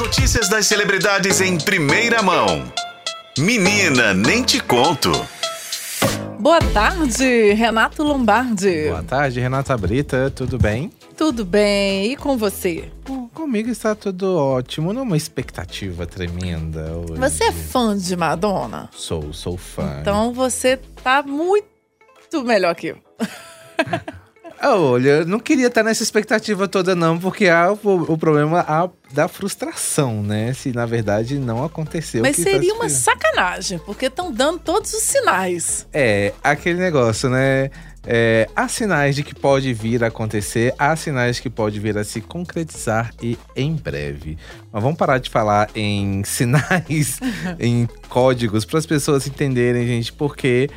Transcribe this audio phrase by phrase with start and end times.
[0.00, 2.72] notícias das celebridades em primeira mão.
[3.38, 5.12] Menina, nem te conto.
[6.38, 8.88] Boa tarde, Renato Lombardi.
[8.88, 10.90] Boa tarde, Renata Brita, tudo bem?
[11.18, 12.12] Tudo bem?
[12.12, 12.90] E com você?
[13.34, 17.20] Comigo está tudo ótimo, numa expectativa tremenda hoje.
[17.20, 18.88] Você é fã de Madonna?
[18.92, 19.98] Sou, sou fã.
[20.00, 22.98] Então você tá muito melhor que eu.
[24.62, 27.78] Ah, Olha, eu não queria estar nessa expectativa toda, não, porque há o,
[28.12, 30.52] o problema há da frustração, né?
[30.52, 32.20] Se na verdade não aconteceu.
[32.20, 35.88] o Mas que tá seria se uma sacanagem, porque estão dando todos os sinais.
[35.94, 37.70] É, aquele negócio, né?
[38.06, 42.04] É, há sinais de que pode vir a acontecer, há sinais que pode vir a
[42.04, 44.36] se concretizar e em breve.
[44.70, 47.18] Mas vamos parar de falar em sinais,
[47.58, 50.68] em códigos, para as pessoas entenderem, gente, porque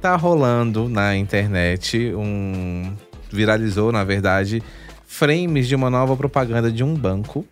[0.00, 2.92] tá rolando na internet um.
[3.32, 4.62] Viralizou, na verdade,
[5.06, 7.44] frames de uma nova propaganda de um banco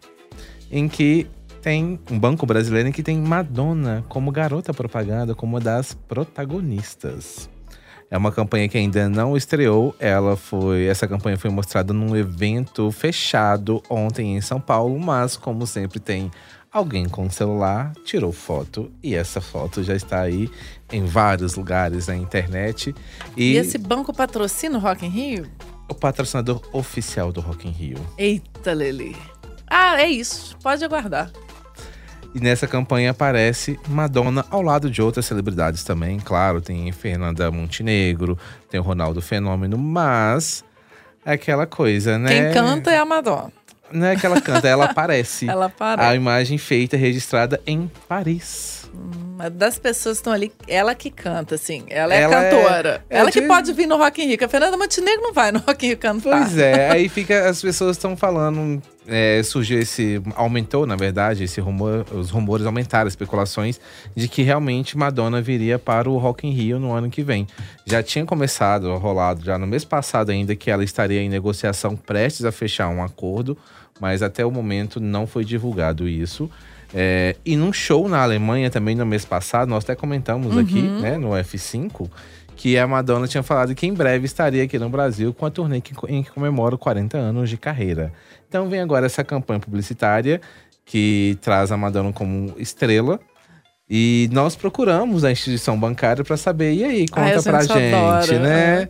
[0.70, 1.26] em que
[1.60, 7.48] tem um banco brasileiro em que tem Madonna como garota propaganda, como uma das protagonistas.
[8.10, 9.94] É uma campanha que ainda não estreou.
[9.98, 15.66] Ela foi, essa campanha foi mostrada num evento fechado ontem em São Paulo, mas como
[15.66, 16.30] sempre tem
[16.72, 20.48] alguém com o celular tirou foto e essa foto já está aí
[20.92, 22.94] em vários lugares na internet
[23.36, 25.46] E, e, esse banco patrocina o Rock in Rio?
[25.90, 27.98] o patrocinador oficial do Rock in Rio.
[28.16, 29.16] Eita, Lele.
[29.66, 30.56] Ah, é isso.
[30.62, 31.30] Pode aguardar.
[32.34, 36.18] E nessa campanha aparece Madonna ao lado de outras celebridades também.
[36.18, 38.38] Claro, tem Fernanda Montenegro,
[38.70, 40.64] tem o Ronaldo Fenômeno, mas
[41.24, 42.28] é aquela coisa, né?
[42.28, 43.52] Quem canta é a Madonna.
[43.92, 45.48] Não é que ela canta, ela aparece.
[45.48, 46.14] Ela A para.
[46.14, 48.88] imagem feita, registrada em Paris.
[49.42, 51.84] Mas das pessoas que estão ali, ela que canta, assim.
[51.88, 53.04] Ela é Ela é- cantora.
[53.08, 54.36] é ela que de- pode vir no Rock in Rio.
[54.44, 56.42] A Fernanda Montenegro não vai no Rock in Rio cantar.
[56.42, 61.58] Pois é, aí fica, as pessoas estão falando, é, surgiu esse, aumentou na verdade, esse
[61.58, 63.80] rumor, os rumores aumentaram, especulações
[64.14, 67.46] de que realmente Madonna viria para o Rock in Rio no ano que vem.
[67.86, 72.44] Já tinha começado, rolado já no mês passado ainda, que ela estaria em negociação prestes
[72.44, 73.56] a fechar um acordo,
[73.98, 76.50] mas até o momento não foi divulgado isso.
[76.92, 81.16] É, e num show na Alemanha também no mês passado, nós até comentamos aqui, né,
[81.16, 82.08] no F5,
[82.56, 85.80] que a Madonna tinha falado que em breve estaria aqui no Brasil com a turnê
[85.80, 88.12] que, em que comemora 40 anos de carreira.
[88.48, 90.40] Então vem agora essa campanha publicitária
[90.84, 93.20] que traz a Madonna como estrela.
[93.88, 97.94] E nós procuramos a instituição bancária para saber, e aí, conta Ai, pra gente gente,
[97.94, 98.82] adora, né?
[98.82, 98.88] É,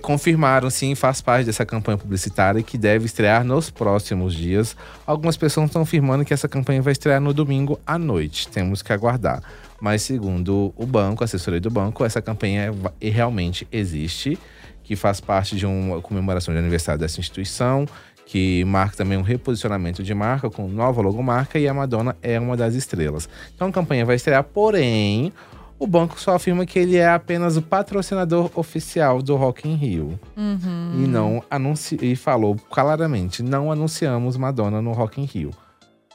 [0.00, 4.76] confirmaram sim, faz parte dessa campanha publicitária que deve estrear nos próximos dias.
[5.06, 8.48] Algumas pessoas estão afirmando que essa campanha vai estrear no domingo à noite.
[8.48, 9.42] Temos que aguardar.
[9.80, 14.38] Mas segundo o banco, a assessoria do banco, essa campanha va- realmente existe,
[14.84, 17.84] que faz parte de uma comemoração de aniversário dessa instituição,
[18.24, 22.56] que marca também um reposicionamento de marca com nova logomarca e a Madonna é uma
[22.56, 23.28] das estrelas.
[23.54, 25.32] Então a campanha vai estrear, porém,
[25.82, 30.18] o banco só afirma que ele é apenas o patrocinador oficial do Rock in Rio.
[30.36, 35.50] E não anuncia e falou claramente: não anunciamos Madonna no Rock in Rio.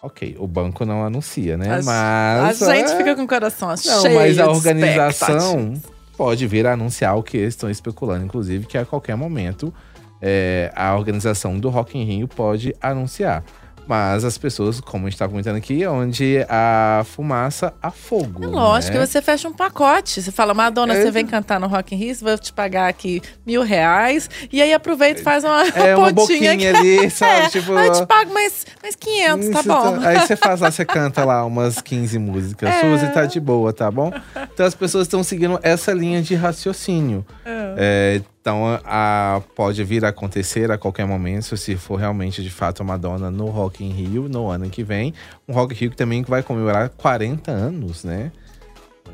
[0.01, 1.79] Ok, o banco não anuncia, né?
[1.79, 2.61] A- mas.
[2.63, 5.73] a gente é, fica com o coração Não, cheio mas a organização
[6.15, 9.73] pode vir a anunciar o que eles estão especulando, inclusive, que a qualquer momento
[10.21, 13.43] é, a organização do Rock in Rio pode anunciar.
[13.87, 18.43] Mas as pessoas, como a gente está comentando aqui, onde a fumaça a fogo.
[18.43, 18.99] É lógico, né?
[19.05, 20.21] que você fecha um pacote.
[20.21, 21.01] Você fala, Madonna, É.
[21.01, 24.29] você vem cantar no Rock in Rio, vou te pagar aqui mil reais.
[24.51, 27.45] E aí aproveita e faz uma, É uma pontinha ali, sabe?
[27.45, 29.99] É, tipo, aí eu te pago mais, mais 500, tá bom.
[30.05, 32.81] Aí você faz lá, você canta lá umas 15 músicas É.
[32.81, 34.11] suas e tá de boa, tá bom?
[34.53, 37.25] Então as pessoas estão seguindo essa linha de raciocínio.
[37.45, 37.56] É,
[38.41, 42.85] então a, pode vir a acontecer a qualquer momento, se for realmente de fato a
[42.85, 45.13] Madonna no Rock in Rio no ano que vem.
[45.47, 48.31] Um Rock in Rio que também vai comemorar 40 anos, né?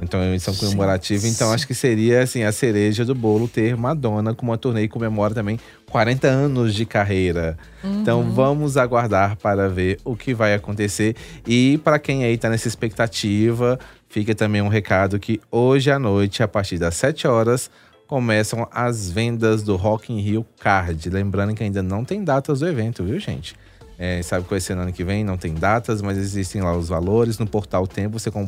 [0.01, 1.27] Então é uma edição comemorativa.
[1.27, 4.89] Então acho que seria assim a cereja do bolo ter Madonna com uma turnê que
[4.89, 5.59] comemora também
[5.89, 7.57] 40 anos de carreira.
[7.83, 11.15] Então vamos aguardar para ver o que vai acontecer.
[11.47, 13.79] E para quem aí tá nessa expectativa,
[14.09, 17.69] fica também um recado que hoje à noite, a partir das 7 horas,
[18.17, 21.09] começam as vendas do Rock in Rio Card.
[21.09, 23.55] Lembrando que ainda não tem datas do evento, viu, gente?
[23.97, 26.77] É, sabe que vai ser no ano que vem, não tem datas, mas existem lá
[26.77, 27.39] os valores.
[27.39, 28.47] No portal Tempo você com-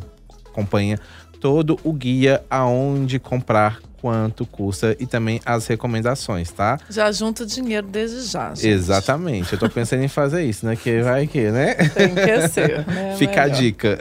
[0.52, 1.00] acompanha
[1.42, 6.78] todo o guia aonde comprar, quanto custa e também as recomendações, tá?
[6.88, 8.54] Já junta o dinheiro desde já.
[8.54, 8.68] gente.
[8.68, 9.54] Exatamente.
[9.54, 10.76] Eu tô pensando em fazer isso, né?
[10.76, 11.74] Que vai que, né?
[11.74, 12.86] Tem que ser.
[12.86, 13.16] Né?
[13.18, 13.60] Fica a Melhor.
[13.60, 13.98] dica.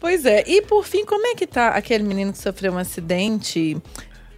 [0.00, 0.44] Pois é.
[0.46, 3.76] E por fim, como é que tá aquele menino que sofreu um acidente?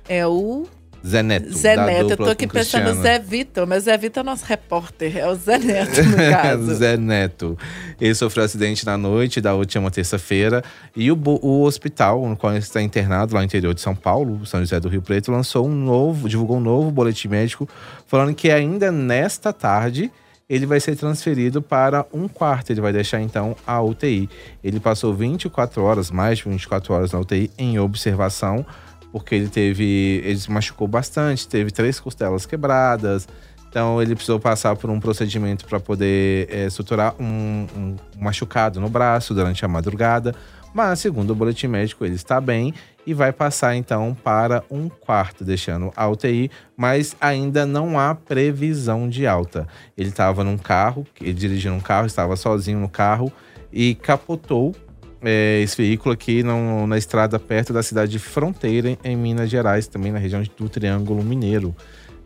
[0.08, 0.67] É o
[1.06, 1.52] Zé Neto.
[1.56, 3.02] Zé Neto, eu tô aqui pensando Cristiano.
[3.02, 6.75] Zé Vitor, mas Zé Vitor é nosso repórter, é o Zé Neto, no caso.
[6.75, 7.58] Zé Neto.
[8.00, 10.62] Ele sofreu acidente na noite da última terça-feira
[10.94, 14.44] e o, o hospital no qual ele está internado, lá no interior de São Paulo,
[14.44, 17.69] São José do Rio Preto, lançou um novo, divulgou um novo boletim médico
[18.06, 20.11] falando que ainda nesta tarde
[20.50, 22.70] ele vai ser transferido para um quarto.
[22.70, 24.29] Ele vai deixar então a UTI.
[24.64, 28.67] Ele passou 24 horas, mais de 24 horas na UTI em observação,
[29.12, 30.23] porque ele teve.
[30.25, 33.29] Ele se machucou bastante, teve três costelas quebradas.
[33.69, 38.89] Então ele precisou passar por um procedimento para poder eh, suturar um, um machucado no
[38.89, 40.35] braço durante a madrugada.
[40.73, 42.73] Mas, segundo o boletim médico, ele está bem
[43.07, 49.09] e vai passar então para um quarto, deixando a UTI, mas ainda não há previsão
[49.09, 49.67] de alta.
[49.97, 53.33] Ele estava num carro, ele dirigindo um carro, estava sozinho no carro
[53.73, 54.75] e capotou
[55.22, 59.87] é, esse veículo aqui no- na estrada perto da cidade de Fronteira, em Minas Gerais,
[59.87, 61.75] também na região do Triângulo Mineiro.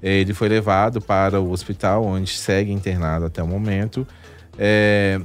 [0.03, 4.07] É, Ele foi levado para o hospital, onde segue internado até o momento.
[4.59, 5.21] É,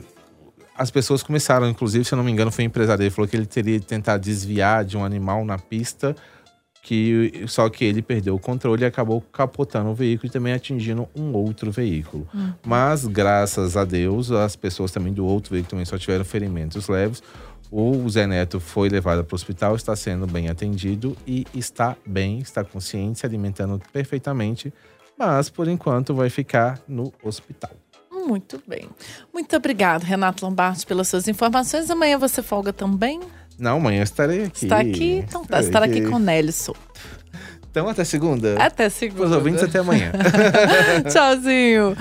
[0.77, 3.35] as pessoas começaram, inclusive, se eu não me engano, foi um empresário, ele falou que
[3.35, 6.15] ele teria tentado desviar de um animal na pista,
[6.81, 11.07] que só que ele perdeu o controle e acabou capotando o veículo e também atingindo
[11.13, 12.25] um outro veículo.
[12.65, 17.21] Mas, graças a Deus, as pessoas também do outro veículo também só tiveram ferimentos leves.
[17.71, 22.39] O Zé Neto foi levado para o hospital, está sendo bem atendido e está bem,
[22.39, 24.73] está consciente, se alimentando perfeitamente,
[25.17, 27.71] mas por enquanto vai ficar no hospital.
[28.11, 28.89] Muito bem.
[29.33, 31.89] Muito obrigado, Renato Lombardi, pelas suas informações.
[31.89, 33.19] Amanhã você folga também?
[33.57, 34.65] Não, amanhã estarei aqui.
[34.65, 35.23] Está aqui?
[35.27, 36.79] Então tá, estará aqui com Nélio Souto.
[37.71, 38.55] Então até segunda.
[38.55, 39.25] Até Para segunda.
[39.25, 40.11] os ouvintes, até amanhã.
[41.07, 41.95] Tchauzinho.